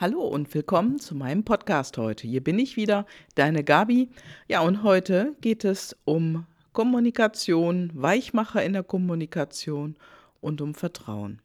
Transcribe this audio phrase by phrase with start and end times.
[0.00, 2.26] Hallo und willkommen zu meinem Podcast heute.
[2.26, 4.08] Hier bin ich wieder, deine Gabi.
[4.48, 9.96] Ja, und heute geht es um Kommunikation, Weichmacher in der Kommunikation
[10.40, 11.42] und um Vertrauen.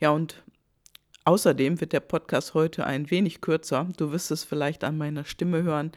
[0.00, 0.42] Ja, und
[1.24, 3.86] außerdem wird der Podcast heute ein wenig kürzer.
[3.96, 5.92] Du wirst es vielleicht an meiner Stimme hören.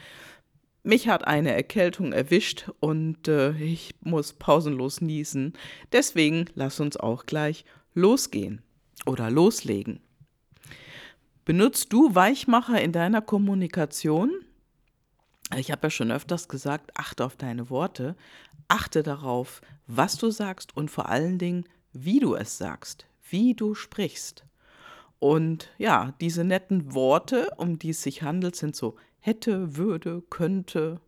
[0.83, 5.53] Mich hat eine Erkältung erwischt und äh, ich muss pausenlos niesen.
[5.91, 8.61] Deswegen lass uns auch gleich losgehen
[9.07, 9.99] oder loslegen.
[11.51, 14.31] Benutzt du Weichmacher in deiner Kommunikation?
[15.57, 18.15] Ich habe ja schon öfters gesagt, achte auf deine Worte,
[18.69, 23.75] achte darauf, was du sagst und vor allen Dingen, wie du es sagst, wie du
[23.75, 24.45] sprichst.
[25.19, 31.01] Und ja, diese netten Worte, um die es sich handelt, sind so hätte, würde, könnte,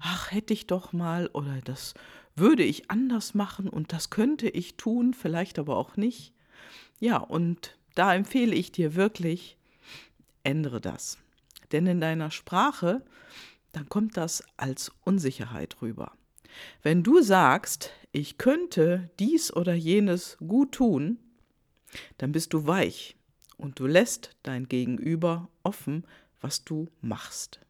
[0.00, 1.94] ach, hätte ich doch mal oder das
[2.36, 6.34] würde ich anders machen und das könnte ich tun, vielleicht aber auch nicht.
[7.00, 9.57] Ja, und da empfehle ich dir wirklich,
[10.44, 11.18] ändere das.
[11.72, 13.02] Denn in deiner Sprache,
[13.72, 16.12] dann kommt das als Unsicherheit rüber.
[16.82, 21.18] Wenn du sagst, ich könnte dies oder jenes gut tun,
[22.16, 23.16] dann bist du weich
[23.56, 26.06] und du lässt dein Gegenüber offen,
[26.40, 27.60] was du machst.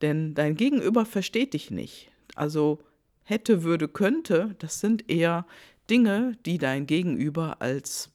[0.00, 2.10] Denn dein Gegenüber versteht dich nicht.
[2.34, 2.80] Also
[3.22, 5.46] hätte, würde, könnte, das sind eher
[5.88, 8.10] Dinge, die dein Gegenüber als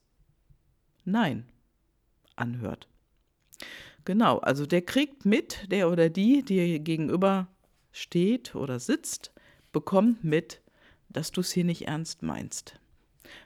[1.05, 1.47] Nein
[2.35, 2.87] anhört.
[4.07, 7.49] Genau, also der kriegt mit, der oder die, die gegenüber
[7.91, 9.33] steht oder sitzt,
[9.73, 10.61] bekommt mit,
[11.09, 12.79] dass du es hier nicht ernst meinst,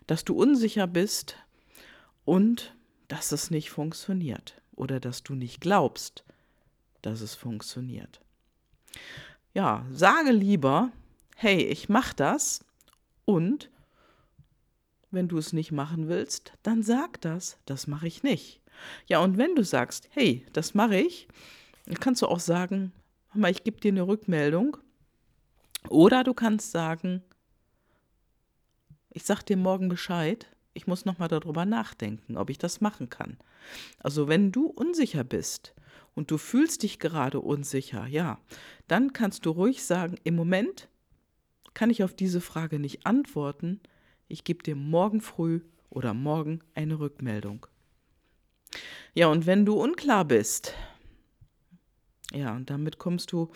[0.06, 1.36] dass du unsicher bist
[2.26, 2.76] und
[3.08, 6.26] dass es nicht funktioniert oder dass du nicht glaubst,
[7.02, 8.22] dass es funktioniert.
[9.56, 10.92] Ja, sage lieber,
[11.38, 12.64] hey, ich mach das
[13.26, 13.72] und
[15.10, 18.61] wenn du es nicht machen willst, dann sag das, das mache ich nicht.
[19.08, 21.28] Ja, und wenn du sagst, hey, das mache ich,
[21.86, 22.92] dann kannst du auch sagen,
[23.34, 24.78] mal, ich gebe dir eine Rückmeldung.
[25.90, 27.24] Oder du kannst sagen,
[29.10, 33.38] ich sag dir morgen Bescheid, ich muss nochmal darüber nachdenken, ob ich das machen kann.
[34.00, 35.74] Also wenn du unsicher bist
[36.16, 38.40] und du fühlst dich gerade unsicher, ja,
[38.88, 40.88] dann kannst du ruhig sagen, im Moment
[41.74, 43.82] kann ich auf diese Frage nicht antworten,
[44.28, 47.68] ich gebe dir morgen früh oder morgen eine Rückmeldung.
[49.14, 50.74] Ja, und wenn du unklar bist,
[52.34, 53.52] ja, und damit kommst du,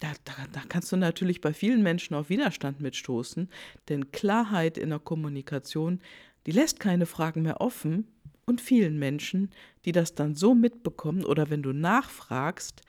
[0.00, 3.50] da, da, da kannst du natürlich bei vielen Menschen auf Widerstand mitstoßen,
[3.90, 6.00] denn Klarheit in der Kommunikation,
[6.46, 8.08] die lässt keine Fragen mehr offen
[8.46, 9.50] und vielen Menschen,
[9.84, 12.80] die das dann so mitbekommen oder wenn du nachfragst,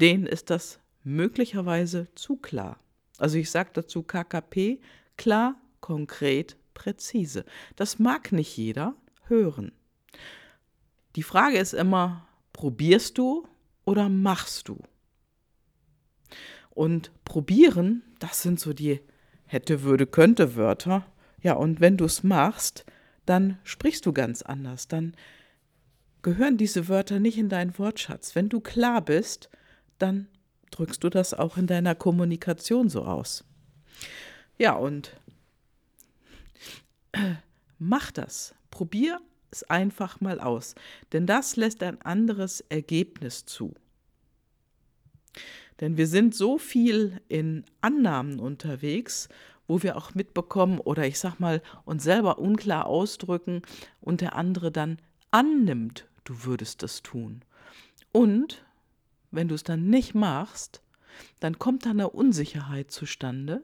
[0.00, 2.80] denen ist das möglicherweise zu klar.
[3.18, 4.80] Also ich sage dazu KKP,
[5.18, 7.44] klar, konkret, präzise.
[7.76, 8.94] Das mag nicht jeder
[9.26, 9.72] hören.
[11.16, 13.48] Die Frage ist immer, probierst du
[13.86, 14.78] oder machst du?
[16.70, 19.00] Und probieren, das sind so die
[19.46, 21.06] hätte, würde, könnte Wörter.
[21.40, 22.84] Ja, und wenn du es machst,
[23.24, 24.88] dann sprichst du ganz anders.
[24.88, 25.14] Dann
[26.20, 28.34] gehören diese Wörter nicht in deinen Wortschatz.
[28.34, 29.48] Wenn du klar bist,
[29.98, 30.28] dann
[30.70, 33.44] drückst du das auch in deiner Kommunikation so aus.
[34.58, 35.18] Ja, und
[37.78, 38.54] mach das.
[38.70, 40.74] Probier es einfach mal aus,
[41.12, 43.74] denn das lässt ein anderes Ergebnis zu.
[45.80, 49.28] Denn wir sind so viel in Annahmen unterwegs,
[49.66, 53.62] wo wir auch mitbekommen oder ich sag mal uns selber unklar ausdrücken
[54.00, 54.98] und der andere dann
[55.30, 57.42] annimmt, du würdest es tun.
[58.12, 58.64] Und
[59.30, 60.80] wenn du es dann nicht machst,
[61.40, 63.62] dann kommt da eine Unsicherheit zustande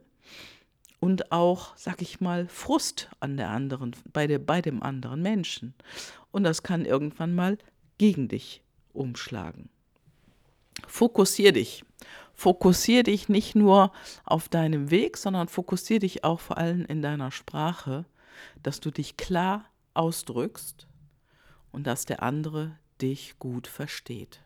[1.03, 5.75] und auch, sag ich mal, Frust an der anderen, bei, der, bei dem anderen Menschen.
[6.31, 7.59] Und das kann irgendwann mal
[7.99, 9.69] gegen dich umschlagen.
[10.87, 11.85] Fokussier dich.
[12.35, 13.91] Fokussier dich nicht nur
[14.25, 18.05] auf deinem Weg, sondern fokussier dich auch vor allem in deiner Sprache,
[18.63, 19.65] dass du dich klar
[19.95, 20.87] ausdrückst
[21.73, 24.41] und dass der andere dich gut versteht.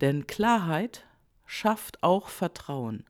[0.00, 1.04] Denn Klarheit
[1.44, 3.04] schafft auch Vertrauen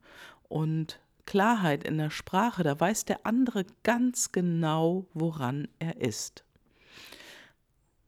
[0.48, 6.44] und Klarheit in der Sprache, da weiß der andere ganz genau, woran er ist.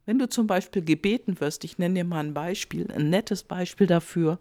[0.06, 3.86] Wenn du zum Beispiel gebeten wirst, ich nenne dir mal ein Beispiel, ein nettes Beispiel
[3.86, 4.38] dafür,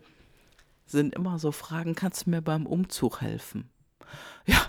[0.86, 3.70] sind immer so Fragen, kannst du mir beim Umzug helfen?
[4.46, 4.62] Ja,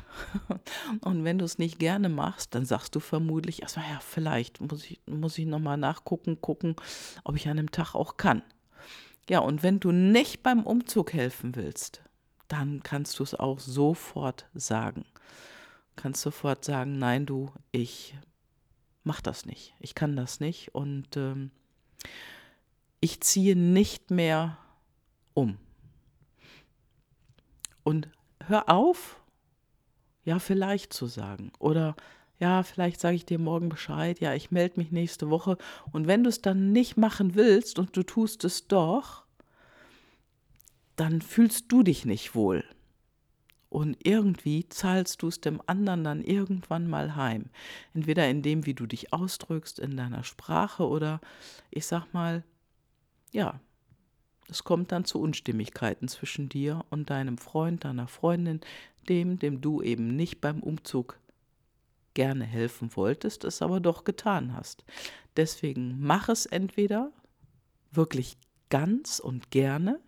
[1.02, 4.84] und wenn du es nicht gerne machst, dann sagst du vermutlich erstmal, ja, vielleicht muss
[4.84, 6.74] ich, muss ich nochmal nachgucken, gucken,
[7.22, 8.42] ob ich an dem Tag auch kann.
[9.30, 12.02] Ja, und wenn du nicht beim Umzug helfen willst,
[12.48, 15.04] dann kannst du es auch sofort sagen.
[15.96, 18.16] Kannst sofort sagen, nein, du, ich
[19.04, 19.74] mach das nicht.
[19.80, 20.74] Ich kann das nicht.
[20.74, 21.50] Und ähm,
[23.00, 24.58] ich ziehe nicht mehr
[25.34, 25.58] um.
[27.84, 28.08] Und
[28.46, 29.20] hör auf,
[30.24, 31.52] ja, vielleicht zu sagen.
[31.58, 31.96] Oder
[32.38, 35.58] ja, vielleicht sage ich dir morgen Bescheid, ja, ich melde mich nächste Woche.
[35.90, 39.24] Und wenn du es dann nicht machen willst und du tust es doch,
[40.98, 42.64] dann fühlst du dich nicht wohl.
[43.68, 47.50] Und irgendwie zahlst du es dem anderen dann irgendwann mal heim.
[47.94, 51.20] Entweder in dem, wie du dich ausdrückst, in deiner Sprache oder
[51.70, 52.44] ich sag mal,
[53.30, 53.60] ja,
[54.48, 58.60] es kommt dann zu Unstimmigkeiten zwischen dir und deinem Freund, deiner Freundin,
[59.08, 61.20] dem, dem du eben nicht beim Umzug
[62.14, 64.84] gerne helfen wolltest, es aber doch getan hast.
[65.36, 67.12] Deswegen mach es entweder
[67.92, 68.38] wirklich
[68.70, 70.00] ganz und gerne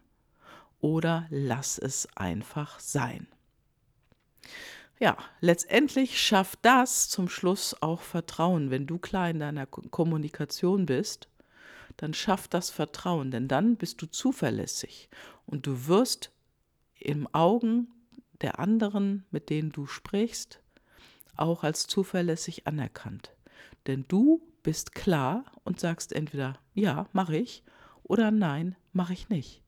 [0.81, 3.27] oder lass es einfach sein.
[4.99, 8.71] Ja, letztendlich schafft das zum Schluss auch Vertrauen.
[8.71, 11.29] Wenn du klar in deiner Kommunikation bist,
[11.97, 15.09] dann schafft das Vertrauen, denn dann bist du zuverlässig
[15.47, 16.31] und du wirst
[16.99, 17.89] im Augen
[18.43, 20.61] der anderen, mit denen du sprichst,
[21.37, 23.33] auch als zuverlässig anerkannt.
[23.87, 27.63] Denn du bist klar und sagst entweder ja, mache ich
[28.03, 29.63] oder nein, mache ich nicht.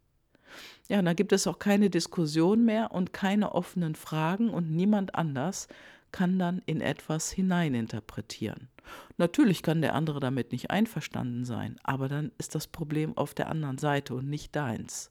[0.88, 5.14] Ja, und da gibt es auch keine Diskussion mehr und keine offenen Fragen und niemand
[5.14, 5.68] anders
[6.10, 8.68] kann dann in etwas hineininterpretieren.
[9.16, 13.48] Natürlich kann der andere damit nicht einverstanden sein, aber dann ist das Problem auf der
[13.48, 15.10] anderen Seite und nicht deins.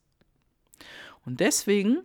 [1.25, 2.03] Und deswegen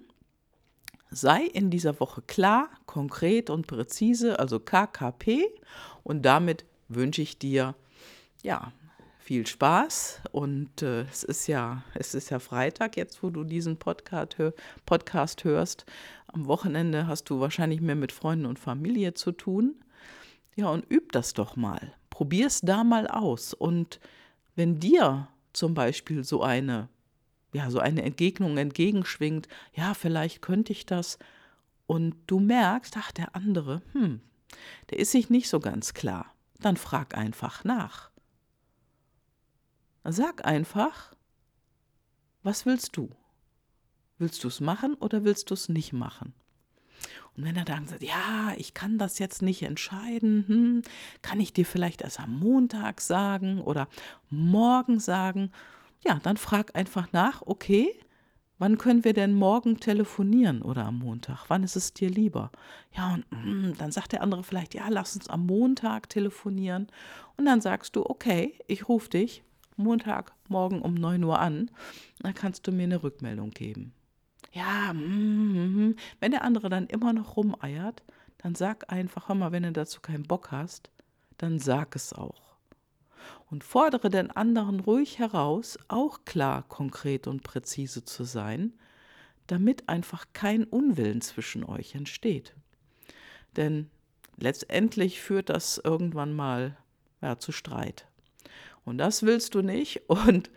[1.11, 5.47] sei in dieser Woche klar, konkret und präzise, also KKP.
[6.03, 7.75] Und damit wünsche ich dir
[8.43, 8.73] ja
[9.27, 10.21] viel Spaß.
[10.31, 14.55] Und äh, es ist ja, es ist ja Freitag jetzt, wo du diesen Podcast, hör,
[14.87, 15.85] Podcast hörst.
[16.29, 19.75] Am Wochenende hast du wahrscheinlich mehr mit Freunden und Familie zu tun.
[20.55, 21.93] Ja, und üb das doch mal.
[22.09, 23.53] Probier es da mal aus.
[23.53, 23.99] Und
[24.55, 26.89] wenn dir zum Beispiel so eine
[27.53, 31.19] ja, so eine Entgegnung entgegenschwingt, ja, vielleicht könnte ich das,
[31.87, 34.21] und du merkst, ach, der andere, hm,
[34.91, 38.11] der ist sich nicht so ganz klar, dann frag einfach nach.
[40.09, 41.13] Sag einfach,
[42.43, 43.11] was willst du?
[44.19, 46.33] Willst du es machen oder willst du es nicht machen?
[47.37, 50.83] Und wenn er dann sagt, ja, ich kann das jetzt nicht entscheiden, hm,
[51.21, 53.89] kann ich dir vielleicht erst am Montag sagen oder
[54.31, 55.53] morgen sagen?
[56.07, 57.89] ja, dann frag einfach nach, okay,
[58.59, 61.47] wann können wir denn morgen telefonieren oder am Montag?
[61.49, 62.51] Wann ist es dir lieber?
[62.97, 66.89] Ja, und mm, dann sagt der andere vielleicht, ja, lass uns am Montag telefonieren.
[67.37, 69.43] Und dann sagst du, okay, ich rufe dich
[69.77, 71.71] Montag morgen um 9 Uhr an.
[72.21, 73.93] Dann kannst du mir eine Rückmeldung geben.
[74.53, 78.03] Ja, mm, mm, wenn der andere dann immer noch rumeiert,
[78.39, 80.91] dann sag einfach, mal, wenn du dazu keinen Bock hast,
[81.39, 82.47] dann sag es auch
[83.51, 88.73] und fordere den anderen ruhig heraus, auch klar, konkret und präzise zu sein,
[89.47, 92.55] damit einfach kein Unwillen zwischen euch entsteht.
[93.57, 93.89] Denn
[94.37, 96.77] letztendlich führt das irgendwann mal
[97.23, 98.07] ja, zu Streit.
[98.87, 100.51] Und das willst du nicht und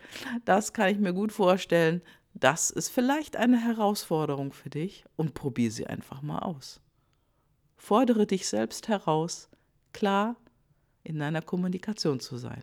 [0.46, 2.00] das kann ich mir gut vorstellen.
[2.32, 6.80] Das ist vielleicht eine Herausforderung für dich und probier sie einfach mal aus.
[7.76, 9.50] Fordere dich selbst heraus,
[9.92, 10.36] klar
[11.02, 12.62] in deiner Kommunikation zu sein.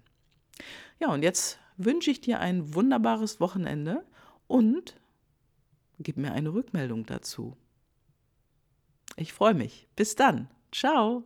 [0.99, 4.05] Ja, und jetzt wünsche ich dir ein wunderbares Wochenende
[4.47, 4.95] und
[5.99, 7.57] gib mir eine Rückmeldung dazu.
[9.17, 9.87] Ich freue mich.
[9.95, 10.47] Bis dann.
[10.71, 11.23] Ciao.